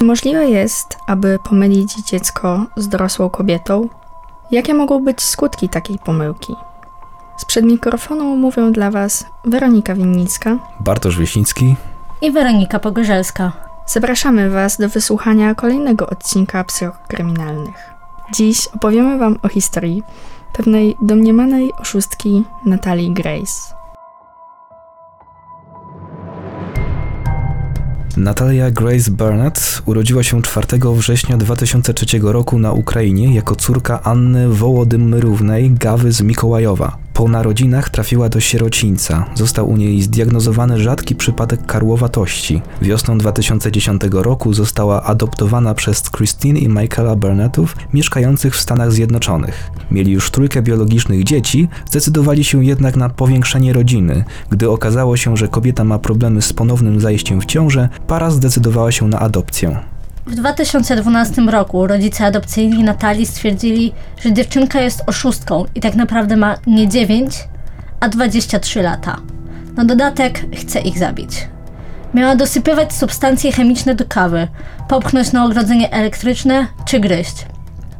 Czy 0.00 0.04
możliwe 0.04 0.50
jest, 0.50 0.98
aby 1.06 1.38
pomylić 1.44 1.94
dziecko 1.94 2.66
z 2.76 2.88
dorosłą 2.88 3.30
kobietą? 3.30 3.88
Jakie 4.50 4.74
mogą 4.74 5.04
być 5.04 5.22
skutki 5.22 5.68
takiej 5.68 5.98
pomyłki? 5.98 6.54
Sprzed 7.36 7.64
mikrofonu 7.64 8.36
mówią 8.36 8.72
dla 8.72 8.90
Was 8.90 9.26
Weronika 9.44 9.94
Winnicka, 9.94 10.58
Bartosz 10.80 11.18
Wieśnicki 11.18 11.76
i 12.22 12.30
Weronika 12.30 12.78
Pogorzelska. 12.78 13.52
Zapraszamy 13.86 14.50
Was 14.50 14.76
do 14.76 14.88
wysłuchania 14.88 15.54
kolejnego 15.54 16.06
odcinka 16.06 16.64
Psychokryminalnych. 16.64 17.90
Dziś 18.34 18.66
opowiemy 18.66 19.18
Wam 19.18 19.38
o 19.42 19.48
historii 19.48 20.02
pewnej 20.52 20.96
domniemanej 21.00 21.72
oszustki 21.80 22.44
Natalii 22.64 23.10
Grace. 23.12 23.79
Natalia 28.16 28.70
Grace 28.70 29.10
Burnett 29.10 29.82
urodziła 29.86 30.22
się 30.22 30.42
4 30.42 30.66
września 30.96 31.36
2003 31.36 32.06
roku 32.22 32.58
na 32.58 32.72
Ukrainie 32.72 33.34
jako 33.34 33.56
córka 33.56 34.02
Anny 34.02 34.48
Wołodymyrównej 34.48 35.70
Gawy 35.70 36.12
z 36.12 36.22
Mikołajowa. 36.22 37.09
Po 37.20 37.28
narodzinach 37.28 37.90
trafiła 37.90 38.28
do 38.28 38.40
sierocińca. 38.40 39.26
Został 39.34 39.70
u 39.70 39.76
niej 39.76 40.02
zdiagnozowany 40.02 40.78
rzadki 40.78 41.14
przypadek 41.14 41.66
karłowatości. 41.66 42.62
Wiosną 42.82 43.18
2010 43.18 44.02
roku 44.12 44.52
została 44.52 45.02
adoptowana 45.02 45.74
przez 45.74 46.10
Christine 46.10 46.58
i 46.58 46.68
Michaela 46.68 47.16
Burnettów 47.16 47.76
mieszkających 47.94 48.54
w 48.54 48.60
Stanach 48.60 48.92
Zjednoczonych. 48.92 49.70
Mieli 49.90 50.12
już 50.12 50.30
trójkę 50.30 50.62
biologicznych 50.62 51.24
dzieci, 51.24 51.68
zdecydowali 51.90 52.44
się 52.44 52.64
jednak 52.64 52.96
na 52.96 53.08
powiększenie 53.08 53.72
rodziny. 53.72 54.24
Gdy 54.50 54.70
okazało 54.70 55.16
się, 55.16 55.36
że 55.36 55.48
kobieta 55.48 55.84
ma 55.84 55.98
problemy 55.98 56.42
z 56.42 56.52
ponownym 56.52 57.00
zajściem 57.00 57.40
w 57.40 57.46
ciążę, 57.46 57.88
para 58.06 58.30
zdecydowała 58.30 58.92
się 58.92 59.08
na 59.08 59.18
adopcję. 59.18 59.80
W 60.26 60.34
2012 60.34 61.42
roku 61.42 61.86
rodzice 61.86 62.24
adopcyjni 62.24 62.84
Natalii 62.84 63.26
stwierdzili, 63.26 63.92
że 64.22 64.32
dziewczynka 64.32 64.80
jest 64.80 65.02
oszustką 65.06 65.64
i 65.74 65.80
tak 65.80 65.94
naprawdę 65.94 66.36
ma 66.36 66.56
nie 66.66 66.88
9, 66.88 67.48
a 68.00 68.08
23 68.08 68.82
lata. 68.82 69.16
Na 69.76 69.84
dodatek 69.84 70.56
chce 70.56 70.80
ich 70.80 70.98
zabić. 70.98 71.48
Miała 72.14 72.36
dosypywać 72.36 72.92
substancje 72.92 73.52
chemiczne 73.52 73.94
do 73.94 74.04
kawy, 74.04 74.48
popchnąć 74.88 75.32
na 75.32 75.44
ogrodzenie 75.44 75.92
elektryczne 75.92 76.66
czy 76.84 77.00
gryźć. 77.00 77.46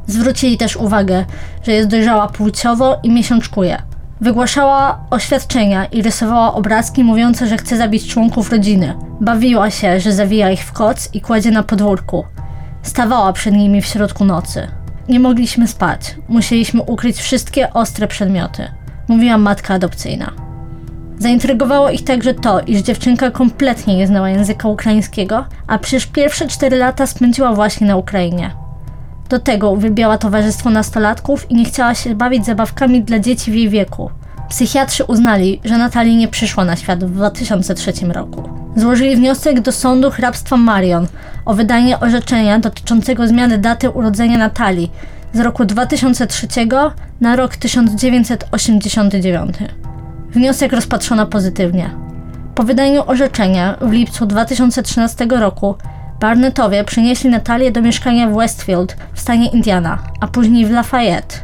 Zwrócili 0.07 0.59
też 0.59 0.77
uwagę, 0.77 1.25
że 1.67 1.73
jest 1.73 1.89
dojrzała 1.89 2.29
płciowo 2.29 2.99
i 3.03 3.11
miesiączkuje. 3.11 3.83
Wygłaszała 4.21 5.05
oświadczenia 5.11 5.85
i 5.85 6.03
rysowała 6.03 6.55
obrazki 6.55 7.05
mówiące, 7.05 7.47
że 7.47 7.57
chce 7.57 7.77
zabić 7.77 8.07
członków 8.09 8.51
rodziny. 8.51 8.95
Bawiła 9.21 9.71
się, 9.71 10.01
że 10.01 10.13
zawija 10.13 10.51
ich 10.51 10.65
w 10.65 10.73
koc 10.73 11.09
i 11.15 11.21
kładzie 11.21 11.51
na 11.51 11.63
podwórku. 11.63 12.25
Stawała 12.83 13.33
przed 13.33 13.55
nimi 13.55 13.83
w 13.83 13.87
środku 13.87 14.25
nocy. 14.25 14.69
Nie 15.09 15.21
mogliśmy 15.21 15.69
spać. 15.69 16.17
Musieliśmy 16.29 16.83
ukryć 16.83 17.17
wszystkie 17.17 17.73
ostre 17.73 18.09
przedmioty. 18.09 18.69
Mówiła 19.09 19.39
matka 19.39 19.75
adopcyjna. 19.75 20.33
Zaintrygowało 21.19 21.91
ich 21.91 22.05
także 22.05 22.35
to, 22.35 22.61
iż 22.61 22.81
dziewczynka 22.81 23.31
kompletnie 23.31 23.97
nie 23.97 24.07
znała 24.07 24.31
języka 24.31 24.69
ukraińskiego, 24.69 25.45
a 25.67 25.79
przecież 25.79 26.07
pierwsze 26.07 26.49
cztery 26.49 26.77
lata 26.77 27.07
spędziła 27.07 27.53
właśnie 27.53 27.87
na 27.87 27.97
Ukrainie. 27.97 28.60
Do 29.31 29.39
tego 29.39 29.71
uwielbiała 29.71 30.19
towarzystwo 30.19 30.71
nastolatków 30.71 31.51
i 31.51 31.55
nie 31.55 31.65
chciała 31.65 31.95
się 31.95 32.15
bawić 32.15 32.47
zabawkami 32.47 33.03
dla 33.03 33.19
dzieci 33.19 33.51
w 33.51 33.55
jej 33.55 33.69
wieku. 33.69 34.11
Psychiatrzy 34.49 35.05
uznali, 35.05 35.61
że 35.65 35.79
Natalie 35.79 36.17
nie 36.17 36.29
przyszła 36.29 36.65
na 36.65 36.77
świat 36.77 37.05
w 37.05 37.15
2003 37.15 37.93
roku. 38.09 38.49
Złożyli 38.77 39.17
wniosek 39.17 39.61
do 39.61 39.73
sądu 39.73 40.11
hrabstwa 40.11 40.57
Marion 40.57 41.07
o 41.45 41.55
wydanie 41.55 42.01
orzeczenia 42.01 42.59
dotyczącego 42.59 43.27
zmiany 43.27 43.59
daty 43.59 43.91
urodzenia 43.91 44.39
Natalii 44.39 44.91
z 45.33 45.41
roku 45.41 45.65
2003 45.65 46.49
na 47.21 47.37
rok 47.37 47.57
1989. 47.57 49.57
Wniosek 50.31 50.73
rozpatrzono 50.73 51.27
pozytywnie. 51.27 51.91
Po 52.55 52.63
wydaniu 52.63 53.03
orzeczenia 53.07 53.77
w 53.81 53.93
lipcu 53.93 54.27
2013 54.27 55.27
roku 55.31 55.75
Barnettowie 56.21 56.85
przenieśli 56.85 57.31
Natalię 57.31 57.73
do 57.73 57.83
mieszkania 57.83 58.29
w 58.29 58.35
Westfield 58.35 58.97
w 59.15 59.21
stanie 59.21 59.49
Indiana, 59.49 59.99
a 60.21 60.29
później 60.29 60.67
w 60.67 60.71
Lafayette. 60.71 61.37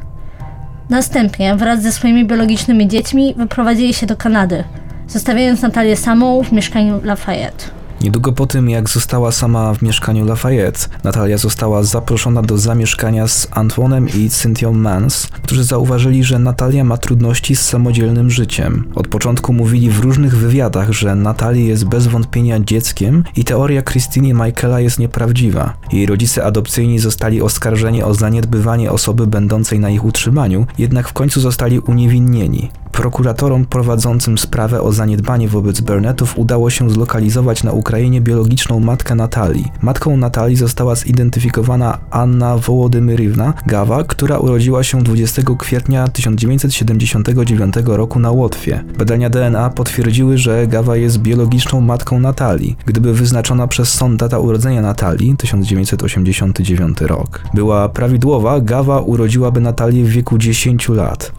Następnie 0.91 1.55
wraz 1.55 1.83
ze 1.83 1.93
swoimi 1.93 2.25
biologicznymi 2.25 2.89
dziećmi 2.89 3.35
wyprowadzili 3.37 3.95
się 3.95 4.07
do 4.07 4.17
Kanady, 4.17 4.65
zostawiając 5.09 5.63
Natalię 5.63 5.97
samą 5.97 6.43
w 6.43 6.53
mieszkaniu 6.53 7.01
Lafayette. 7.05 7.76
Niedługo 8.01 8.33
po 8.33 8.47
tym, 8.47 8.71
jak 8.71 8.89
została 8.89 9.33
sama 9.33 9.75
w 9.75 9.83
mieszkaniu 9.83 10.25
Lafayette, 10.25 10.89
Natalia 11.05 11.39
została 11.39 11.83
zaproszona 11.83 12.43
do 12.43 12.59
zamieszkania 12.59 13.29
z 13.29 13.49
Antoinem 13.51 14.09
i 14.09 14.31
Cynthią 14.31 14.73
Mans, 14.73 15.27
którzy 15.27 15.65
zauważyli, 15.65 16.25
że 16.25 16.39
Natalia 16.39 16.85
ma 16.85 16.97
trudności 16.97 17.57
z 17.57 17.61
samodzielnym 17.61 18.31
życiem. 18.31 18.85
Od 18.95 19.09
początku 19.09 19.53
mówili 19.53 19.91
w 19.91 20.01
różnych 20.01 20.37
wywiadach, 20.37 20.93
że 20.93 21.15
Natalia 21.15 21.65
jest 21.65 21.85
bez 21.85 22.07
wątpienia 22.07 22.61
dzieckiem 22.61 23.25
i 23.37 23.45
teoria 23.45 23.83
Christine 23.83 24.45
Michaela 24.45 24.81
jest 24.81 24.99
nieprawdziwa. 24.99 25.75
Jej 25.93 26.07
rodzice 26.07 26.45
adopcyjni 26.45 26.99
zostali 26.99 27.43
oskarżeni 27.43 28.03
o 28.03 28.15
zaniedbywanie 28.15 28.93
osoby 28.93 29.27
będącej 29.27 29.81
na 29.81 29.91
ich 29.91 30.05
utrzymaniu, 30.05 30.67
jednak 30.79 31.09
w 31.09 31.13
końcu 31.13 31.41
zostali 31.41 31.79
uniewinnieni. 31.79 32.71
Prokuratorom 32.97 33.65
prowadzącym 33.65 34.39
sprawę 34.39 34.83
o 34.83 34.93
zaniedbanie 34.93 35.49
wobec 35.49 35.81
Burnettów 35.81 36.39
udało 36.39 36.71
się 36.71 36.91
zlokalizować 36.91 37.63
na 37.63 37.73
Ukrainie 37.73 38.21
biologiczną 38.21 38.81
matkę 38.81 39.15
Natalii. 39.15 39.65
Matką 39.83 40.17
Natalii 40.17 40.57
została 40.57 40.95
zidentyfikowana 40.95 41.99
Anna 42.11 42.57
Wołodymyrywna 42.57 43.55
Gawa, 43.67 44.05
która 44.05 44.39
urodziła 44.39 44.83
się 44.83 45.03
20 45.03 45.43
kwietnia 45.59 46.09
1979 46.09 47.75
roku 47.87 48.19
na 48.19 48.31
Łotwie. 48.31 48.85
Badania 48.99 49.31
DNA 49.31 49.71
potwierdziły, 49.71 50.39
że 50.39 50.67
Gawa 50.67 50.97
jest 50.97 51.19
biologiczną 51.19 51.81
matką 51.81 52.21
Natalii. 52.21 52.77
Gdyby 52.87 53.15
wyznaczona 53.15 53.67
przez 53.67 53.89
sąd 53.89 54.21
data 54.21 54.39
urodzenia 54.39 54.83
Natalii 54.83 55.37
1989 55.37 57.01
rok 57.01 57.43
była 57.55 57.89
prawidłowa, 57.89 58.61
Gawa 58.61 59.01
urodziłaby 59.01 59.61
Natalię 59.61 60.05
w 60.05 60.09
wieku 60.09 60.39
10 60.39 60.89
lat. 60.89 61.33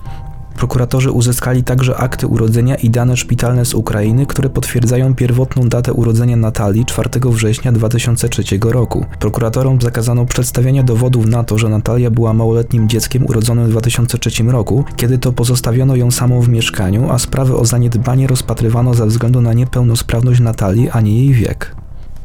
Prokuratorzy 0.57 1.11
uzyskali 1.11 1.63
także 1.63 1.97
akty 1.97 2.27
urodzenia 2.27 2.75
i 2.75 2.89
dane 2.89 3.17
szpitalne 3.17 3.65
z 3.65 3.73
Ukrainy, 3.73 4.25
które 4.25 4.49
potwierdzają 4.49 5.15
pierwotną 5.15 5.69
datę 5.69 5.93
urodzenia 5.93 6.35
Natalii 6.35 6.85
4 6.85 7.09
września 7.25 7.71
2003 7.71 8.43
roku. 8.61 9.05
Prokuratorom 9.19 9.81
zakazano 9.81 10.25
przedstawiania 10.25 10.83
dowodów 10.83 11.25
na 11.25 11.43
to, 11.43 11.57
że 11.57 11.69
Natalia 11.69 12.11
była 12.11 12.33
małoletnim 12.33 12.89
dzieckiem 12.89 13.25
urodzonym 13.25 13.67
w 13.67 13.69
2003 13.69 14.43
roku, 14.43 14.85
kiedy 14.95 15.17
to 15.17 15.33
pozostawiono 15.33 15.95
ją 15.95 16.11
samą 16.11 16.41
w 16.41 16.49
mieszkaniu, 16.49 17.11
a 17.11 17.19
sprawy 17.19 17.55
o 17.55 17.65
zaniedbanie 17.65 18.27
rozpatrywano 18.27 18.93
ze 18.93 19.05
względu 19.05 19.41
na 19.41 19.53
niepełnosprawność 19.53 20.39
Natalii, 20.39 20.89
a 20.89 21.01
nie 21.01 21.17
jej 21.17 21.33
wiek. 21.33 21.75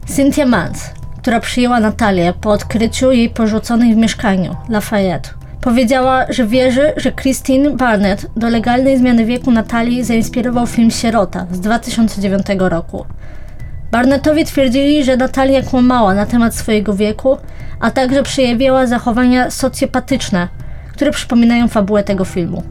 Cynthia 0.07 0.47
Mans, 0.47 0.83
która 1.19 1.41
przyjęła 1.41 1.81
Natalię 1.81 2.35
po 2.41 2.51
odkryciu 2.51 3.13
jej 3.13 3.31
porzuconej 3.31 3.95
w 3.95 3.97
mieszkaniu 3.97 4.57
Lafayette, 4.69 5.42
Powiedziała, 5.63 6.27
że 6.29 6.47
wierzy, 6.47 6.93
że 6.97 7.13
Christine 7.13 7.71
Barnett 7.71 8.27
do 8.37 8.49
legalnej 8.49 8.99
zmiany 8.99 9.25
wieku 9.25 9.51
Natalii 9.51 10.05
zainspirował 10.05 10.67
film 10.67 10.91
Sierota 10.91 11.47
z 11.53 11.61
2009 11.61 12.47
roku. 12.59 13.07
Barnettowie 13.91 14.45
twierdzili, 14.45 15.05
że 15.05 15.17
Natalia 15.17 15.63
kłamała 15.63 16.15
na 16.15 16.27
temat 16.27 16.55
swojego 16.55 16.95
wieku, 16.95 17.37
a 17.81 17.91
także 17.91 18.23
przejawiała 18.23 18.87
zachowania 18.87 19.51
socjopatyczne, 19.51 20.49
które 20.93 21.11
przypominają 21.11 21.69
fabułę 21.69 22.03
tego 22.03 22.25
filmu. 22.25 22.63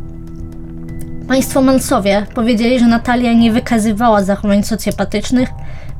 Państwo 1.27 1.61
Mansowie 1.61 2.25
powiedzieli, 2.35 2.79
że 2.79 2.87
Natalia 2.87 3.33
nie 3.33 3.51
wykazywała 3.51 4.23
zachowań 4.23 4.63
socjopatycznych, 4.63 5.49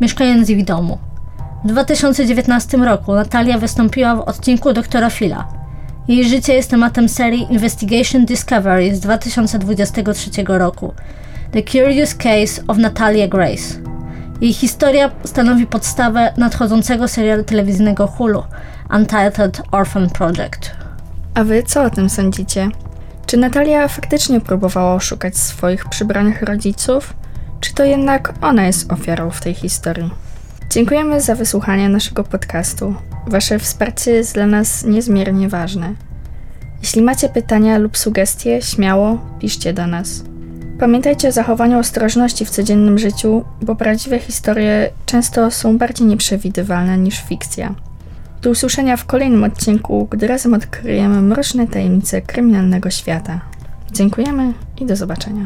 mieszkając 0.02 0.48
w 0.48 0.50
ich 0.50 0.66
domu. 0.66 0.98
W 1.66 1.68
2019 1.68 2.78
roku 2.78 3.14
Natalia 3.14 3.58
wystąpiła 3.58 4.16
w 4.16 4.20
odcinku 4.20 4.74
Doktora 4.74 5.10
Phila– 5.10 5.48
jej 6.08 6.30
życie 6.30 6.54
jest 6.54 6.70
tematem 6.70 7.10
serii 7.10 7.48
Investigation 7.54 8.26
Discovery 8.26 8.96
z 8.96 9.00
2023 9.00 10.30
roku 10.48 10.94
The 11.52 11.64
Curious 11.64 12.16
Case 12.16 12.64
of 12.68 12.78
Natalia 12.78 13.28
Grace. 13.28 13.80
Jej 14.42 14.54
historia 14.54 15.12
stanowi 15.24 15.68
podstawę 15.68 16.34
nadchodzącego 16.38 17.08
serialu 17.08 17.44
telewizyjnego 17.44 18.08
Hulu 18.08 18.44
Untitled 18.94 19.62
Orphan 19.72 20.10
Project. 20.10 20.72
A 21.34 21.44
wy 21.44 21.64
co 21.64 21.84
o 21.84 21.90
tym 21.90 22.10
sądzicie? 22.10 22.70
Czy 23.26 23.38
Natalia 23.38 23.88
faktycznie 23.88 24.42
próbowała 24.42 24.94
oszukać 24.94 25.38
swoich 25.38 25.90
przybranych 25.90 26.42
rodziców? 26.42 27.14
Czy 27.60 27.74
to 27.74 27.84
jednak 27.84 28.34
ona 28.42 28.66
jest 28.66 28.92
ofiarą 28.92 29.30
w 29.30 29.42
tej 29.42 29.54
historii? 29.54 30.31
Dziękujemy 30.72 31.22
za 31.22 31.36
wysłuchanie 31.36 31.90
naszego 31.90 32.24
podcastu. 32.24 32.96
Wasze 33.28 33.60
wsparcie 33.60 34.12
jest 34.12 34.34
dla 34.34 34.48
nas 34.48 34.86
niezmiernie 34.86 35.50
ważne. 35.50 35.94
Jeśli 36.82 37.02
macie 37.02 37.30
pytania 37.30 37.78
lub 37.78 37.98
sugestie, 37.98 38.62
śmiało 38.62 39.18
piszcie 39.40 39.74
do 39.74 39.88
nas. 39.88 40.24
Pamiętajcie 40.80 41.28
o 41.28 41.32
zachowaniu 41.32 41.80
ostrożności 41.80 42.46
w 42.46 42.50
codziennym 42.50 43.00
życiu, 43.00 43.46
bo 43.62 43.76
prawdziwe 43.76 44.20
historie 44.20 44.90
często 45.06 45.52
są 45.52 45.78
bardziej 45.78 46.08
nieprzewidywalne 46.08 46.98
niż 46.98 47.24
fikcja. 47.24 47.76
Do 48.42 48.50
usłyszenia 48.50 48.98
w 48.98 49.06
kolejnym 49.06 49.44
odcinku, 49.44 50.08
gdy 50.12 50.28
razem 50.28 50.54
odkryjemy 50.54 51.22
mroczne 51.22 51.68
tajemnice 51.68 52.22
kryminalnego 52.22 52.90
świata. 52.90 53.42
Dziękujemy 53.92 54.54
i 54.82 54.86
do 54.86 54.96
zobaczenia. 54.96 55.46